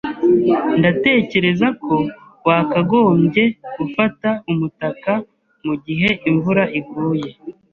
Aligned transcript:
Ndatekereza 0.79 1.67
ko 1.83 1.95
wakagombye 2.47 3.43
gufata 3.77 4.29
umutaka 4.51 5.11
mugihe 5.65 6.09
imvura 6.29 6.63
iguye. 6.79 7.29